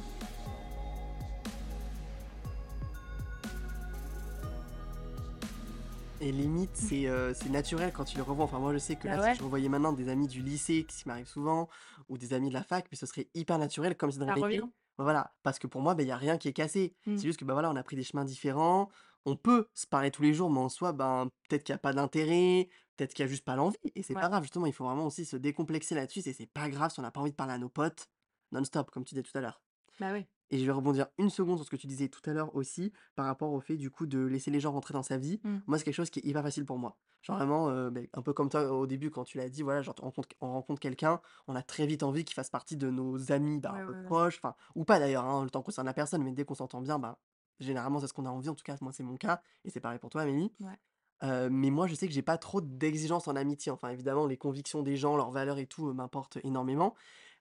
[6.21, 8.47] Et limite, c'est, heu, c'est naturel quand tu les revois.
[8.47, 10.41] Enfin, moi, je sais que là, Bah si ouais, je revoyais maintenant des amis du
[10.41, 11.69] lycée, qui m'arrive souvent,
[12.09, 14.25] ou des amis de la fac, mais ce serait hyper naturel, comme si de.
[14.25, 16.95] Bah, voilà, parce que pour moi, ben il y a rien qui est cassé.
[17.05, 17.17] Mmh.
[17.17, 18.89] C'est juste que, bah, voilà, on a pris des chemins différents.
[19.27, 21.79] On peut se parler tous les jours, mais en soi, ben, peut-être qu'il y a
[21.79, 24.43] pas d'intérêt, peut-être qu'il y a juste pas l'envie et c'est Ouais, pas grave.
[24.43, 26.23] Justement, il faut vraiment aussi se décomplexer là-dessus.
[26.23, 28.09] C'est c'est pas grave si on n'a pas envie de parler à nos potes
[28.53, 29.63] non-stop, comme tu disais tout à l'heure.
[29.99, 30.29] bah ouais.
[30.51, 32.93] Et je vais rebondir une seconde sur ce que tu disais tout à l'heure aussi,
[33.17, 35.41] par rapport au fait du coup de laisser les gens rentrer dans sa vie.
[35.45, 35.65] Mmh.
[35.67, 36.99] Moi, c'est quelque chose qui est hyper facile pour moi.
[37.23, 39.83] Genre vraiment, heu, beh, un peu comme toi au début quand tu l'as dit, voilà,
[39.83, 42.91] genre on rencontre on rencontre quelqu'un, on a très vite envie qu'il fasse partie de
[42.91, 43.95] nos amis, bah, ouais, ouais.
[44.05, 46.83] proches, enfin ou pas d'ailleurs, hein, le temps concerne la personne, mais dès qu'on s'entend
[46.83, 47.19] bien, bah,
[47.61, 49.81] généralement c'est ce qu'on a envie, en tout cas moi c'est mon cas et c'est
[49.81, 50.53] pareil pour toi Amélie.
[50.61, 50.79] Ouais.
[51.25, 54.39] Heu, mais moi je sais que j'ai pas trop d'exigences en amitié, enfin évidemment les
[54.39, 56.95] convictions des gens, leurs valeurs et tout, heu, m'importent énormément.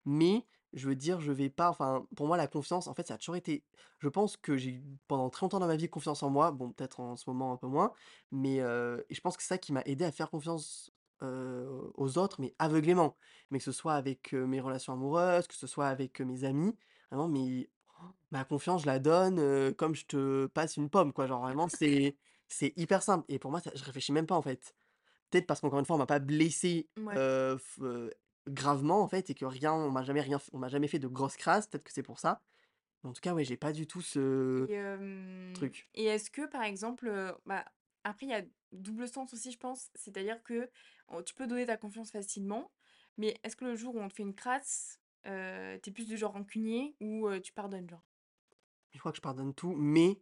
[0.05, 3.15] Mais je veux dire, je vais pas enfin pour moi la confiance en fait ça
[3.15, 3.65] a toujours été
[3.99, 6.71] je pense que j'ai eu pendant très longtemps dans ma vie confiance en moi, bon
[6.73, 7.93] peut-être en ce moment un peu moins,
[8.31, 10.91] mais heu et je pense que c'est ça qui m'a aidé à faire confiance,
[11.23, 13.17] heu, aux autres, mais aveuglément.
[13.51, 16.75] Mais que ce soit avec, mes relations amoureuses, que ce soit avec, mes amis,
[17.11, 17.69] vraiment mais
[18.31, 21.67] ma confiance je la donne, heu, comme je te passe une pomme quoi, genre vraiment
[21.69, 24.75] c'est c'est hyper simple et pour moi ça je réfléchis même pas en fait.
[25.31, 27.17] Peut-être parce qu'encore une fois on m'a pas blessé, Ouais.
[27.17, 28.11] heu, f heu,
[28.49, 30.99] gravement en fait et que rien on m'a jamais rien f on m'a jamais fait
[30.99, 32.43] de grosses crasses, peut-être que c'est pour ça.
[33.03, 35.89] Mais en tout cas ouais, j'ai pas du tout ce Et hem truc.
[35.93, 37.65] et est-ce que, par exemple, heu, bah,
[38.03, 39.89] après il y a double sens aussi, je pense.
[39.95, 40.69] C'est-à-dire que,
[41.25, 42.71] tu peux donner ta confiance facilement,
[43.17, 45.01] mais est-ce que le jour où on te fait une crasse,
[45.81, 48.03] tu plus du genre rancunier ou tu pardonnes, genre?
[48.91, 50.21] Je crois que je pardonne tout, mais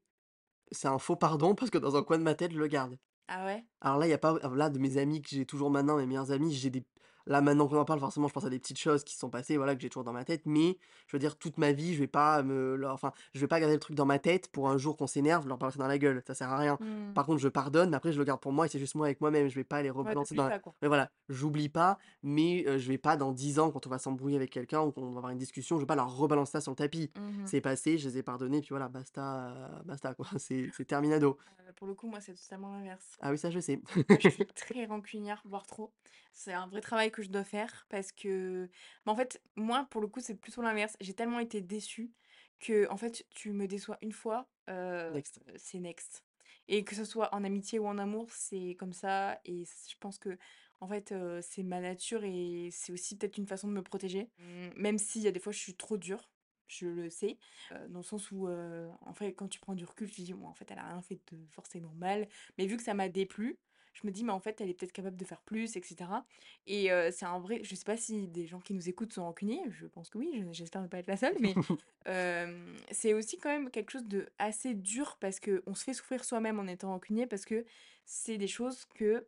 [0.72, 2.98] c'est un faux pardon parce que dans un coin de ma tête je le garde.
[3.28, 3.66] Ah ouais?
[3.82, 6.06] Alors là, il y a pas là, de mes amis que j'ai toujours maintenant, mes
[6.06, 6.86] meilleurs amis, j'ai des
[7.26, 9.30] là, maintenant qu'on en parle, forcément, je pense à des petites choses qui se sont
[9.30, 11.94] passées, voilà, que j'ai toujours dans ma tête, mais je veux dire toute ma vie,
[11.94, 14.50] je vais pas me leur enfin, je vais pas garder le truc dans ma tête
[14.52, 16.78] pour un jour qu'on s'énerve, leur balancer dans la gueule, ça sert à rien.
[16.80, 17.14] Mmh.
[17.14, 19.06] Par contre, je pardonne, mais après je le garde pour moi et c'est juste moi
[19.08, 20.76] avec moi-même, je vais pas les Ouais, rebalancer tu dans la pas, quoi.
[20.82, 24.00] mais voilà, j'oublie pas, mais heu, je vais pas dans 10 ans quand on va
[24.00, 26.62] s'embrouiller avec quelqu'un ou qu'on va avoir une discussion, je vais pas leur rebalancer ça
[26.62, 27.12] sur le tapis.
[27.18, 31.38] Mmh C'est passé, je les ai pardonnés, puis voilà, basta, basta quoi, c'est c'est terminado.
[31.76, 33.18] Pour le coup, moi, c'est totalement l'inverse.
[33.22, 33.80] Ah oui, ça je sais.
[34.20, 35.94] Je suis très rancunière, voire trop.
[36.34, 38.70] C'est un vrai travail que je dois faire parce que,
[39.06, 40.98] bah, en fait, moi, pour le coup, c'est plutôt l'inverse.
[41.02, 42.14] J'ai tellement été déçue
[42.60, 44.50] que, en fait, tu me déçois une fois,
[45.12, 45.40] Next.
[45.58, 46.24] c'est next
[46.68, 50.20] Et que ce soit en amitié ou en amour, c'est comme ça et je pense
[50.20, 54.30] qu'en fait, heu, c'est ma nature et c'est aussi peut-être une façon de me protéger.
[54.38, 56.32] Mmh, même s'il y a des fois je suis trop dure,
[56.68, 57.38] je le sais,
[57.90, 60.54] dans le sens où, en fait, quand tu prends du recul, tu dis: «Bon, en
[60.54, 62.28] fait, elle a rien fait de forcément mal».
[62.58, 63.60] Mais vu que ça m'a déplu,
[63.94, 66.26] je me dis: «Mais en fait, elle est peut-être capable de faire plus» et cetera
[66.68, 69.62] et c'est un vrai je sais pas si des gens qui nous écoutent sont rancuniers,
[69.70, 71.60] je pense que oui, je j'espère ne pas être la seule, mais
[72.92, 76.60] c'est aussi quand même quelque chose de assez dur parce qu'on se fait souffrir soi-même
[76.60, 77.66] en étant rancunier parce que
[78.06, 79.28] c'est des choses que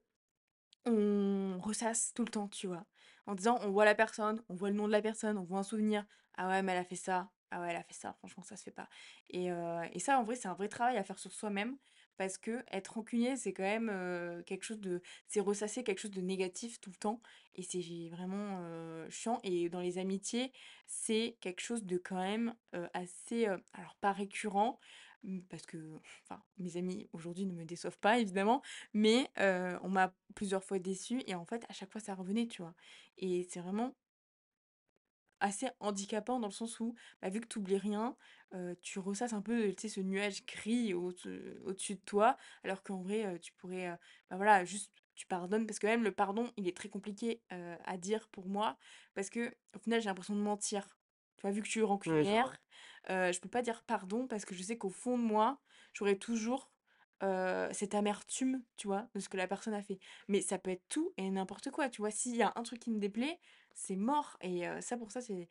[0.85, 2.85] on ressasse tout le temps, tu vois?
[3.27, 5.59] En disant on voit la personne, on voit le nom de la personne, on voit
[5.59, 7.31] un souvenir: «Ah ouais, mais elle a fait ça.
[7.51, 8.89] Ah ouais, elle a fait ça, franchement, ça se fait pas»
[9.29, 9.47] et
[9.93, 11.77] et ça, en vrai, c'est un vrai travail à faire sur soi-même
[12.17, 16.21] parce que être rancunier, c'est quand même, quelque chose de c'est ressasser quelque chose de
[16.21, 17.21] négatif tout le temps
[17.55, 18.61] et c'est vraiment,
[19.09, 20.51] chiant et dans les amitiés,
[20.87, 22.55] c'est quelque chose de quand même,
[22.93, 24.79] assez, alors pas récurrent,
[25.23, 25.77] mmh, parce que
[26.23, 28.61] enfin, mes amis aujourd'hui ne me déçoivent pas évidemment,
[28.93, 32.61] mais on m'a plusieurs fois déçue et en fait, à chaque fois, ça revenait, tu
[32.61, 32.75] vois?
[33.17, 33.95] Et c'est vraiment
[35.39, 38.15] assez handicapant dans le sens où, bah, vu que tu oublies rien,
[38.53, 42.83] heu, tu ressasses un peu, tu sais, ce nuage gris au-de au-dessus de toi, alors
[42.83, 43.97] qu'en vrai, heu, tu pourrais, heu,
[44.29, 47.75] bah, voilà, juste tu pardonnes parce que même le pardon, il est très compliqué, heu,
[47.85, 48.77] à dire pour moi
[49.15, 50.97] parce que au final, j'ai l'impression de mentir.
[51.37, 52.57] Tu vois, vu que je suis Ouais, je rancunière, vois.
[53.09, 55.61] heu, je peux pas dire pardon parce que je sais qu'au fond de moi,
[55.93, 56.71] j'aurai toujours,
[57.23, 59.99] heu, cette amertume, tu vois, de ce que la personne a fait.
[60.27, 62.11] Mais ça peut être tout et n'importe quoi, tu vois?
[62.11, 63.39] S'il y a un truc qui me déplaît,
[63.73, 65.47] c'est mort et heu, ça pour ça, c'est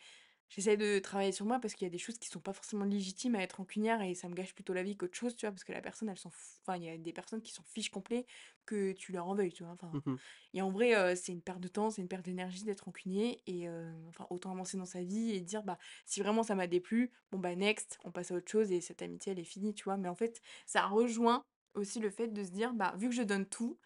[0.54, 2.84] j'essaie de travailler sur moi parce qu'il y a des choses qui sont pas forcément
[2.84, 5.52] légitimes à être rancunière et ça me gâche plutôt la vie qu'autre chose, tu vois?
[5.52, 7.64] Parce que la personne, elle s'en f enfin, il y a des personnes qui s'en
[7.64, 8.26] fichent complet
[8.66, 9.72] que tu leur en veuilles, tu vois?
[9.72, 10.18] Enfin Mmh mh.
[10.54, 13.68] et en vrai, c'est une perte de temps, c'est une perte d'énergie d'être rancunier et
[14.08, 17.38] enfin, autant avancer dans sa vie et dire: «Bah, si vraiment ça m'a déplu, bon,
[17.38, 19.96] bah, next, on passe à autre chose et cette amitié, elle est finie», tu vois?
[19.96, 23.22] Mais en fait, ça rejoint aussi le fait de se dire: «Bah, vu que je
[23.22, 23.78] donne tout»,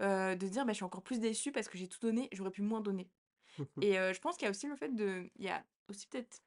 [0.00, 2.50] de se dire: «Bah, je suis encore plus déçue parce que j'ai tout donné, j'aurais
[2.52, 3.10] pu moins donner».
[3.58, 3.82] Mmh mh.
[3.82, 6.42] Et je pense qu'il y a aussi le fait de il y a aussi peut-être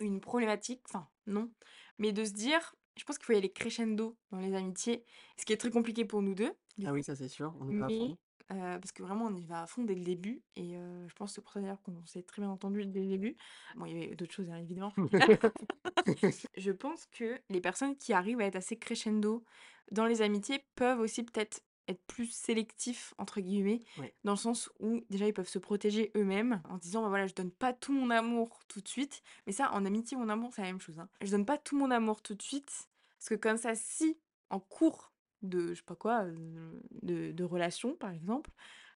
[0.00, 1.50] une problématique, enfin non,
[1.98, 5.04] mais de se dire je pense qu'il faut y aller crescendo dans les amitiés,
[5.38, 7.68] ce qui est très compliqué pour nous 2 du Ah oui, ça c'est sûr, on
[7.68, 8.18] y va à fond.
[8.48, 11.34] parce que vraiment on y va à fond dès le début et je pense que
[11.36, 13.36] c'est pour ça d'ailleurs qu'on s'est très bien entendus dès le début.
[13.76, 14.92] Bon, il y avait d'autres choses, hein, évidemment.
[16.56, 19.44] Je pense que les personnes qui arrivent à être assez crescendo
[19.90, 24.70] dans les amitiés peuvent aussi peut-être être plus «sélectifs» entre guillemets, Ouais, dans le sens
[24.80, 27.72] où déjà ils peuvent se protéger eux-mêmes en se disant: «Bah, voilà, je donne pas
[27.72, 29.22] tout mon amour tout de suite».
[29.46, 31.08] Mais ça, en amitié en amour, c'est la même chose, hein.
[31.22, 34.20] Je donne pas tout mon amour tout de suite, parce que comme ça, si
[34.50, 38.50] en cours de je sais pas quoi, heu, de de relation par exemple,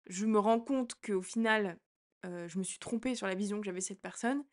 [0.07, 1.79] je me rends compte qu'au final,
[2.27, 4.45] heu, je me suis trompée sur la vision que j'avais de cette personne,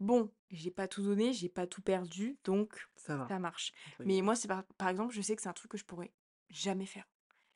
[0.00, 3.72] Bon, j'ai pas tout donné, j'ai pas tout perdu, donc ça va, ça marche.
[4.04, 6.12] Mais moi, c'est par par exemple, je sais que c'est un truc que je pourrais
[6.50, 7.06] jamais faire.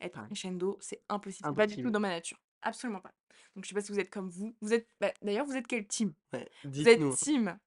[0.00, 1.54] Être Pareil, crescendo, c'est impossible.
[1.54, 2.38] Pas du tout dans ma nature.
[2.62, 3.12] Absolument pas.
[3.54, 4.54] Donc je sais pas si vous êtes comme vous.
[4.60, 6.12] Vous êtes bah, d'ailleurs, vous êtes quelle team?
[6.32, 7.14] Ouais, Vous êtes dites-nous.
[7.16, 7.58] team,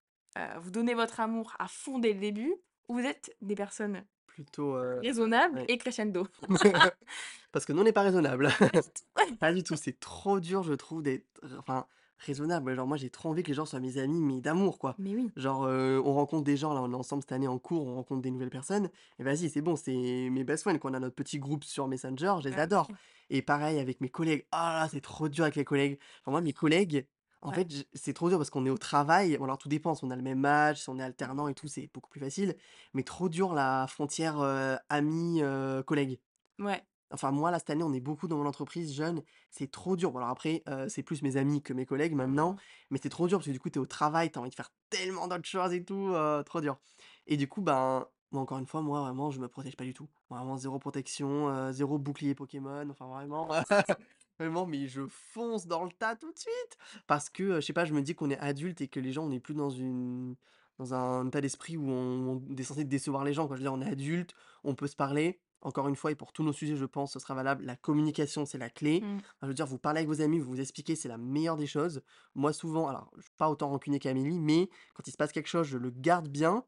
[0.60, 2.54] vous donnez votre amour à fond dès le début
[2.88, 5.66] ou vous êtes des personnes Plutôt, raisonnables ouais.
[5.68, 6.26] et crescendo?
[7.52, 8.48] Parce que nous, on n'est pas raisonnables.
[9.38, 9.76] Pas du tout.
[9.76, 11.24] C'est trop dur, je trouve, d'être
[11.58, 11.86] enfin,
[12.24, 12.66] raisonnable.
[12.70, 14.98] Ouais, genre, moi, j'ai trop envie que les gens soient mes amis, mais d'amour, quoi.
[14.98, 15.34] Mais oui.
[15.36, 17.94] Genre, heu, on rencontre des gens, là, on est ensemble cette année en cours, on
[17.96, 20.90] rencontre des nouvelles personnes et vas-y, c'est bon, c'est mes best friends, quoi.
[20.92, 22.92] On a notre petit groupe sur Messenger, je les Bah adore
[23.30, 24.46] et pareil avec mes collègues.
[24.52, 25.98] Ah là, c'est trop dur avec les collègues.
[26.22, 27.08] Enfin, moi, mes collègues,
[27.42, 27.54] en Ouais.
[27.54, 29.36] fait, j c'est trop dur parce qu'on est au travail.
[29.38, 31.54] Bon, alors, tout dépend, si on a le même âge, si on est alternant et
[31.54, 32.56] tout, c'est beaucoup plus facile,
[32.94, 36.20] mais trop dur la frontière, heu, amis, heu, collègues.
[36.58, 36.84] Ouais.
[37.14, 40.12] Enfin, moi, là, cette année, on est beaucoup dans mon entreprise, jeunes, c'est trop dur.
[40.12, 42.56] Bon, alors après, heu, c'est plus mes amis que mes collègues maintenant,
[42.90, 44.50] mais c'est trop dur parce que du coup, tu es au travail, tu as envie
[44.50, 46.78] de faire tellement d'autres choses et tout, heu, trop dur.
[47.26, 49.94] Et du coup, ben, moi, encore une fois, moi, vraiment, je me protège pas du
[49.94, 50.08] tout.
[50.30, 53.48] Vraiment zéro protection, heu, 0 bouclier Pokémon, enfin vraiment,
[54.38, 56.76] vraiment, mais je fonce dans le tas tout de suite!
[57.06, 59.12] Parce que, heu, je sais pas, je me dis qu'on est adulte et que les
[59.12, 60.36] gens, on n'est plus dans une
[60.78, 63.56] dans un état d'esprit où on on est censé décevoir les gens, quoi.
[63.56, 65.40] Je veux dire, on est adulte, on peut se parler.
[65.64, 68.44] Encore une fois et pour tous nos sujets, je pense, ce sera valable, la communication,
[68.44, 69.00] c'est la clé.
[69.00, 69.16] Mmh.
[69.16, 71.56] Enfin, je veux dire, vous parlez avec vos amis, vous vous expliquez, c'est la meilleure
[71.56, 72.02] des choses.
[72.34, 75.48] Moi, souvent, alors, je suis pas autant rancunier qu'Amélie, mais quand il se passe quelque
[75.48, 76.64] chose, je le garde bien,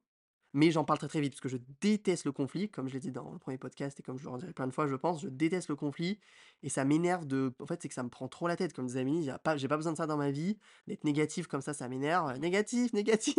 [0.54, 3.00] mais j'en parle très, très vite parce que je déteste le conflit, comme je l'ai
[3.00, 5.20] dit dans le premier podcast et comme je le redirai plein de fois, je pense,
[5.20, 6.18] je déteste le conflit
[6.62, 8.72] et ça m'énerve de en fait, c'est que ça me prend trop la tête.
[8.72, 10.56] Comme disait Amélie, pas j'ai pas besoin de ça dans ma vie.
[10.86, 12.38] D'être négatif comme ça, ça m'énerve.
[12.38, 13.36] Négatif, négatif!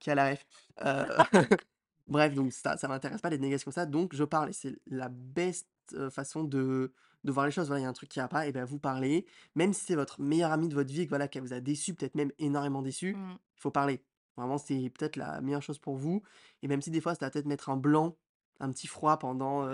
[0.00, 0.46] Qui a la ref.
[2.08, 4.76] Bref, donc ça ça m'intéresse pas d'être négatif comme ça, donc je parle et c'est
[4.86, 5.68] la best,
[6.10, 6.92] façon de
[7.24, 7.66] de voir les choses.
[7.68, 9.84] Voilà, il y a un truc qui va pas et ben vous parlez, même si
[9.86, 12.14] c'est votre meilleur ami de votre vie et que voilà, qu'elle vous a déçu, peut-être
[12.14, 13.38] même énormément déçu, Mmh.
[13.56, 14.02] il faut parler.
[14.36, 16.22] Vraiment, c'est peut-être la meilleure chose pour vous
[16.62, 18.16] et même si des fois ça va peut-être mettre un blanc
[18.60, 19.66] un petit froid pendant,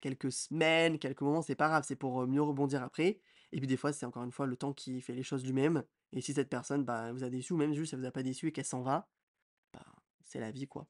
[0.00, 3.20] quelques semaines, quelques moments, c'est pas grave, c'est pour, mieux rebondir après
[3.52, 5.84] et puis des fois, c'est encore une fois le temps qui fait les choses lui-même
[6.12, 8.22] et si cette personne, bah, vous a déçu ou même juste elle vous a pas
[8.22, 9.08] déçu et qu'elle s'en va,
[9.72, 9.84] bah,
[10.24, 10.86] c'est la vie, quoi.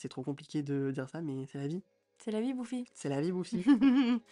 [0.00, 1.82] C'est trop compliqué de dire ça, mais c'est la vie.
[2.16, 2.86] C'est la vie, Bouffi.
[2.94, 3.62] C'est la vie, Bouffi.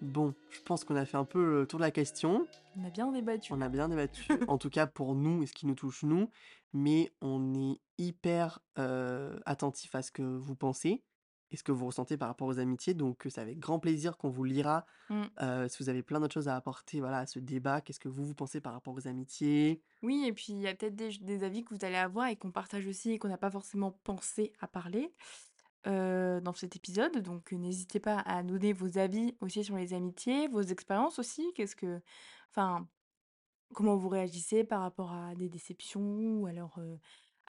[0.00, 2.46] Bon, je pense qu'on a fait un peu le tour de la question.
[2.74, 3.52] On a bien débattu.
[3.52, 6.30] On a bien débattu, en tout cas pour nous et ce qui nous touche nous,
[6.72, 11.02] mais on est hyper, heu, attentif à ce que vous pensez
[11.50, 14.30] et ce que vous ressentez par rapport aux amitiés, donc c'est avec grand plaisir qu'on
[14.30, 15.68] vous lira, Mmh.
[15.68, 17.80] si vous avez plein d'autres choses à apporter, voilà, à ce débat.
[17.80, 19.82] Qu'est-ce que vous, vous pensez par rapport aux amitiés?
[20.02, 22.52] Oui et puis il y a peut-être des avis que vous allez avoir et qu'on
[22.52, 25.12] partage aussi et qu'on n'a pas forcément pensé à parler,
[25.84, 30.46] dans cet épisode, donc n'hésitez pas à nous donner vos avis aussi sur les amitiés,
[30.46, 31.52] vos expériences aussi.
[31.54, 32.00] Qu'est-ce que
[32.50, 32.86] enfin,
[33.74, 36.78] comment vous réagissez par rapport à des déceptions ou alors,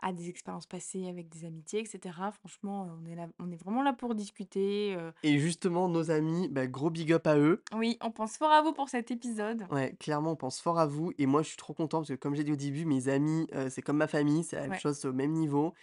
[0.01, 2.31] à des expériences passées avec des amitiés et cetera.
[2.31, 6.67] Franchement, on est là on est vraiment là pour discuter, Et justement, nos amis, bah,
[6.67, 7.61] gros big up à eux.
[7.75, 9.67] Oui, on pense fort à vous pour cet épisode.
[9.71, 12.15] Ouais, clairement, on pense fort à vous et moi, je suis trop content parce que
[12.15, 14.79] comme j'ai dit au début, mes amis, c'est comme ma famille, c'est la même Ouais.
[14.79, 15.73] chose, c'est au même niveau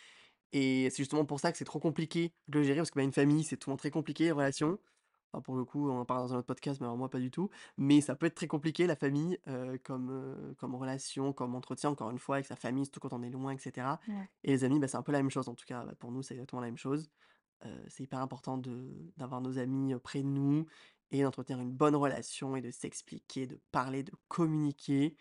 [0.53, 3.03] et c'est justement pour ça que c'est trop compliqué de le gérer parce que, bah,
[3.05, 4.79] une famille, c'est souvent très compliqué les relations.
[5.33, 7.19] Enfin, pour le coup, on en parlera dans un autre podcast, mais alors moi, pas
[7.21, 7.51] du tout.
[7.77, 11.91] Mais ça peut être très compliqué la famille, heu, comme, heu, comme relation, comme entretien,
[11.91, 14.29] encore une fois, avec sa famille, surtout quand on est loin et cetera Ouais.
[14.45, 15.49] et les amis, bah, c'est un peu la même chose.
[15.49, 17.11] En tout cas, bah, pour nous, c'est exactement la même chose.
[17.65, 20.67] Heu, c'est hyper important de d'avoir nos amis, près de nous
[21.13, 25.17] et d'entretenir une bonne relation et de s'expliquer, de parler, de communiquer,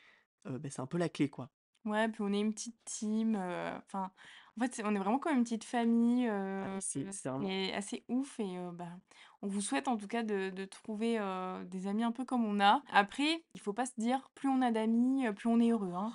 [0.46, 1.52] beh, c'est un peu la clé, quoi.
[1.86, 4.12] Ouais, puis on est une petite team, enfin,
[4.58, 8.40] en fait, on est vraiment comme une petite famille, heu, c'est c'est vraiment assez ouf
[8.42, 9.00] et bah,
[9.42, 12.46] on vous souhaite en tout cas de de trouver, heu, des amis un peu comme
[12.46, 12.82] on a.
[12.92, 15.94] Après, il faut pas se dire: «Plus on a d'amis, heu, plus on est heureux»,
[15.94, 16.14] hein,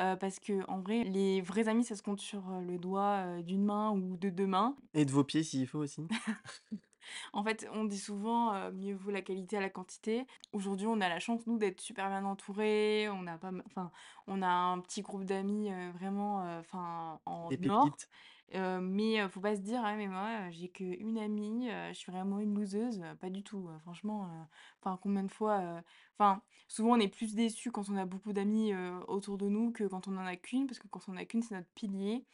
[0.00, 3.90] heu, parce qu'en vrai, les vrais amis, ça se compte sur, le doigt, d'une main
[3.92, 4.76] ou de 2 mains.
[4.94, 6.06] Et de vos pieds s'il faut aussi.
[7.32, 10.26] En fait, on dit souvent, «Mieux vaut la qualité à la quantité».
[10.52, 13.90] Aujourd'hui, on a la chance, nous, d'être super bien entourés, on a pas enfin,
[14.26, 18.08] on a un petit groupe d'amis, vraiment, enfin, en Des pépites.
[18.54, 21.88] Heu, mais heu, faut pas se dire: «Ah mais moi, heu, j'ai qu'1 amie, heu,
[21.88, 24.44] je suis vraiment une loseuse», heu, pas du tout, heu, franchement, heu,
[24.82, 25.82] enfin, combien de fois, heu
[26.18, 29.72] enfin, souvent, on est plus déçus quand on a beaucoup d'amis, heu, autour de nous
[29.72, 31.70] que quand on en a qu'1 parce que quand on en a qu'1, c'est notre
[31.74, 32.26] pilier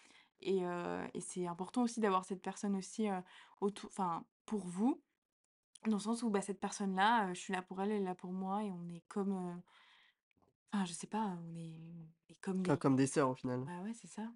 [0.43, 3.23] et heu et c'est important aussi d'avoir cette personne aussi, heu,
[3.61, 5.03] autou enfin, pour vous,
[5.87, 8.05] dans le sens où, bah, cette personne-là, heu, je suis là pour elle, elle est
[8.07, 9.63] là pour moi et on est comme, heu
[10.73, 11.79] enfin, je sais pas, on est
[12.29, 13.67] on est comme Co des comme des sœurs, au final.
[13.67, 14.33] bah, ouais, c'est ça,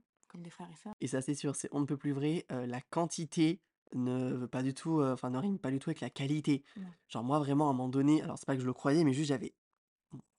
[0.50, 0.94] frères et sœurs.
[1.00, 3.60] Et ça, c'est sûr, c'est on ne peut plus vrai, la quantité
[3.94, 6.64] ne veut pas du tout, enfin, ne rime pas du tout avec la qualité.
[7.08, 9.12] Genre moi, vraiment, à un moment donné, alors c'est pas que je le croyais, mais
[9.12, 9.54] juste j'avais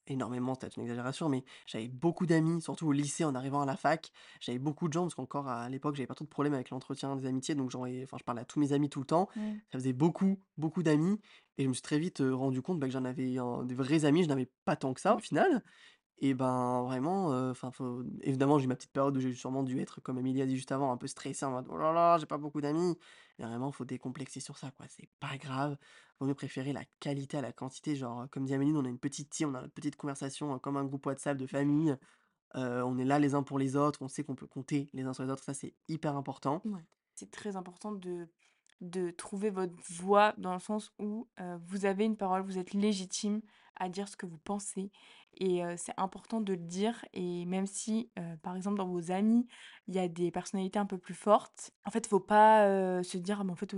[0.07, 3.65] énormément, c'est peut-être une exagération, mais j'avais beaucoup d'amis, surtout au lycée, en arrivant à
[3.65, 4.11] la fac.
[4.39, 7.15] J'avais beaucoup de gens parce qu'encore à l'époque, j'avais pas trop de problèmes avec l'entretien
[7.15, 9.29] des amitiés, donc j'envoyais enfin, je parlais à tous mes amis tout le temps.
[9.71, 11.19] Ça faisait beaucoup, beaucoup d'amis
[11.57, 14.05] et je me suis très vite, rendu compte, bah, que j'en avais un des vrais
[14.05, 15.63] amis, je n'avais pas tant que ça, au final
[16.19, 17.71] et ben, vraiment, heu, enfin,
[18.21, 20.55] évidemment, j'ai eu ma petite période où j'ai sûrement dû être, comme Amélie a dit
[20.55, 22.97] juste avant, un peu stressé en mode: «Oh là là, j'ai pas beaucoup d'amis»
[23.39, 24.85] et vraiment, faut décomplexer sur ça, quoi.
[24.89, 25.77] C'est pas grave,
[26.19, 27.95] vaut mieux préférer la qualité à la quantité.
[27.95, 30.55] Genre, heu, comme dit Amélie, on a une petite team, on a notre petite conversation,
[30.55, 31.95] heu, comme un groupe WhatsApp de famille,
[32.55, 35.13] on est là les uns pour les autres, on sait qu'on peut compter les uns
[35.13, 36.65] sur les autres, ça, c'est hyper important.
[37.15, 38.27] C'est très important de
[38.81, 41.29] de trouver votre voix dans le sens où,
[41.67, 43.41] vous avez une parole, vous êtes légitime
[43.77, 44.91] à dire ce que vous pensez
[45.37, 48.11] et c'est important de le dire et même si,
[48.43, 49.47] par exemple, dans vos amis,
[49.87, 53.41] il y a des personnalités un peu plus fortes, en fait, faut pas, se dire:
[53.41, 53.75] «Ah mais en fait,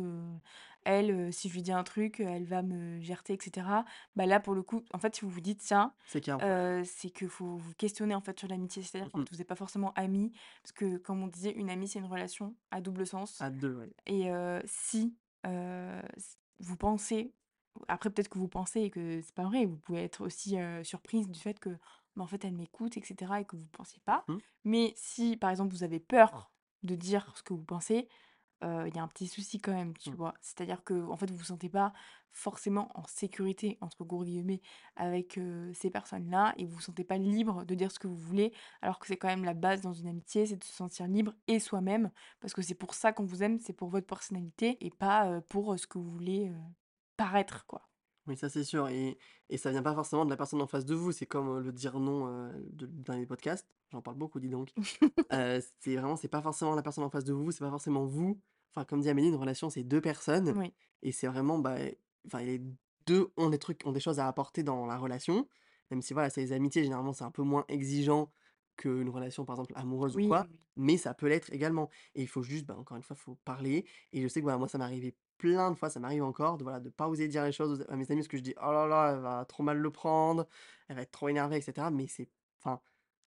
[0.85, 3.85] elle, si je lui dis un truc, elle va me jarter et cetera».
[4.15, 6.33] Bah, là, pour le coup, en fait, si vous vous dites ça, C'est qu'il
[6.85, 8.83] c'est que faut vous questionner, en fait, sur l'amitié.
[8.83, 9.27] C'est-à-dire Mmh qu'en mh.
[9.27, 10.31] fait, vous êtes pas forcément amis
[10.63, 13.75] parce que comme on disait, une amie, c'est une relation à double sens À 2,
[13.75, 13.89] ouais.
[14.07, 14.29] et
[14.65, 15.17] si,
[16.59, 17.33] vous pensez
[17.87, 21.29] après peut-être que vous pensez et que c'est pas vrai, vous pouvez être aussi, surprise
[21.29, 21.69] du fait que,
[22.15, 24.23] bah, en fait, elle m'écoute et cetera et que vous pensiez pas.
[24.27, 24.37] Mmh.
[24.65, 26.51] Mais si, par exemple, vous avez peur
[26.83, 28.07] de dire ce que vous pensez,
[28.63, 30.15] il y a un petit souci quand même, tu Mmh.
[30.15, 30.33] vois?
[30.41, 31.93] C'est-à-dire qu'en fait, vous vous sentez pas
[32.31, 34.61] forcément «en sécurité» entre gros guillemets
[34.95, 35.39] avec,
[35.73, 38.99] ces personnes-là et vous vous sentez pas libre de dire ce que vous voulez, alors
[38.99, 41.59] que c'est quand même la base dans une amitié, c'est de se sentir libre et
[41.59, 45.41] soi-même, parce que c'est pour ça qu'on vous aime, c'est pour votre personnalité et pas,
[45.49, 46.51] pour, ce que vous voulez,
[47.17, 47.81] paraître, quoi.
[48.27, 49.17] Oui, ça, c'est sûr et
[49.49, 51.71] et ça vient pas forcément de la personne en face de vous, c'est comme, le
[51.71, 53.67] dire non, de dans les podcasts.
[53.91, 54.73] J'en parle beaucoup, dis donc.
[55.81, 58.39] C'est vraiment c'est pas forcément la personne en face de vous, c'est pas forcément vous.
[58.73, 60.73] Enfin, comme dit Amélie, une relation, c'est 2 personnes Oui.
[61.01, 61.77] et c'est vraiment, bah,
[62.25, 62.61] enfin, les
[63.05, 65.47] 2 ont des trucs ont des choses à apporter dans la relation
[65.91, 68.31] même si voilà, c'est les amitiés, généralement, c'est un peu moins exigeant
[68.75, 71.89] qu'une relation, par exemple, amoureuse ou quoi, mais ça peut l'être également.
[72.15, 73.85] Et il faut juste, bah, encore une fois, faut parler.
[74.13, 76.63] Et je sais que moi, ça m'est arrivé plein de fois, ça m'arrive encore, de
[76.63, 78.71] voilà, de pas oser dire les choses à mes amis parce que je dis, oh
[78.71, 80.47] là là, elle va trop mal le prendre,
[80.87, 81.87] elle va être trop énervée, etc.
[81.91, 82.29] Mais c'est,
[82.61, 82.81] enfin,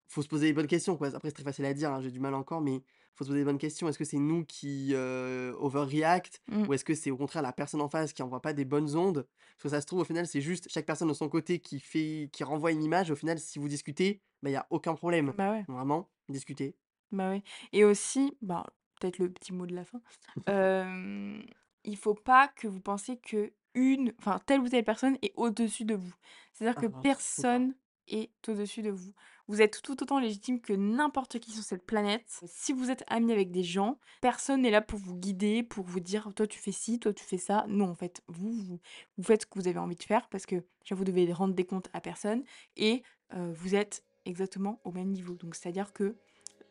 [0.07, 1.07] faut se poser les bonnes questions, quoi.
[1.15, 2.81] Après, c'est très facile à dire, hein, j'ai du mal encore, mais
[3.13, 3.87] faut se poser les bonnes questions.
[3.89, 6.67] Est-ce que c'est nous qui euh, overreact Mmh.
[6.67, 8.95] ou est-ce que c'est au contraire la personne en face qui envoie pas des bonnes
[8.95, 9.27] ondes?
[9.57, 11.79] Parce que ça se trouve, au final, c'est juste chaque personne de son côté qui
[11.79, 13.11] fait, qui renvoie une image.
[13.11, 15.33] Au final, si vous discutez, bah, il y a aucun problème.
[15.37, 15.65] Bah ouais.
[15.67, 16.75] Vraiment, discuter.
[17.11, 17.43] Bah, ouais
[17.73, 18.65] et aussi, bah,
[18.99, 20.01] peut-être le petit mot de la fin,
[20.47, 21.43] hem,
[21.87, 25.95] il faut pas que vous pensiez qu'une enfin, telle ou telle personne est au-dessus de
[25.95, 26.13] vous.
[26.53, 27.01] C'est-à-dire que Ah, pas.
[27.01, 27.75] personne
[28.07, 29.13] est au-dessus de vous.
[29.47, 32.41] Vous êtes tout autant légitime que n'importe qui sur cette planète.
[32.45, 35.99] Si vous êtes ami avec des gens, personne n'est là pour vous guider, pour vous
[35.99, 37.65] dire: «Toi, tu fais ci, toi, tu fais ça».
[37.67, 38.79] Non, en fait, vous, vous
[39.17, 41.53] vous faites ce que vous avez envie de faire parce que déjà, vous devez rendre
[41.53, 42.43] des comptes à personne
[42.75, 45.35] et heu, vous êtes exactement au même niveau.
[45.35, 46.15] Donc c'est-à-dire que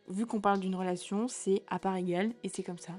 [0.09, 2.93] Vu qu'on parle d'une relation, c'est à part égale et c'est comme ça.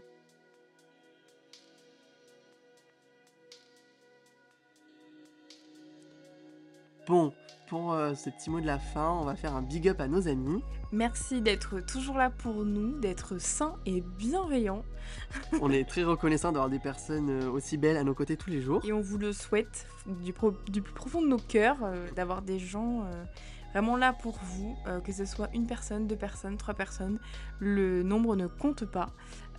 [7.07, 7.31] Bon,
[7.69, 10.07] pour euh, ce petit mot de la fin, on va faire un big up à
[10.09, 10.61] nos amis.
[10.91, 14.83] Merci d'être toujours là pour nous, d'être sain et bienveillant
[15.61, 18.61] On est très reconnaissant d'avoir des personnes euh, aussi belles à nos côtés tous les
[18.61, 18.81] jours.
[18.85, 22.41] et on vous le souhaite du, pro- du plus profond de nos cœurs euh, d'avoir
[22.41, 23.23] des gens euh,
[23.71, 27.19] vraiment là pour vous, que ce soit une personne, deux personnes, trois personnes.
[27.59, 29.09] Le nombre ne compte pas.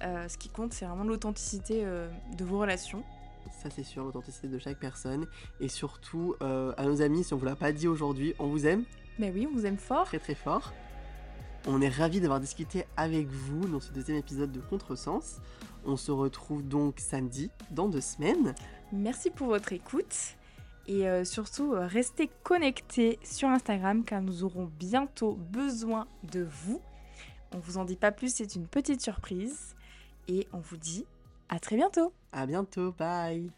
[0.03, 3.05] Ce qui compte, c'est vraiment l'authenticité de vos relations.
[3.51, 5.27] Ça, c'est sûr, l'authenticité de chaque personne.
[5.61, 8.67] Et surtout, euh, à nos amis, si on vous l'a pas dit aujourd'hui, on vous
[8.67, 8.85] aime
[9.19, 10.05] Mais oui, on vous aime fort.
[10.05, 10.73] très très fort.
[11.67, 15.41] On est ravis d'avoir discuté avec vous dans ce deuxième épisode de Contresens.
[15.85, 18.55] On se retrouve donc samedi, dans deux semaines.
[18.93, 20.37] Merci pour votre écoute.
[20.87, 26.81] Et euh, surtout, euh, restez connectés sur Instagram car nous aurons bientôt besoin de vous.
[27.55, 29.75] On vous en dit pas plus, c'est une petite surprise.
[30.29, 31.05] Et on vous dit
[31.49, 32.13] à très bientôt.
[32.33, 33.51] À bientôt, bye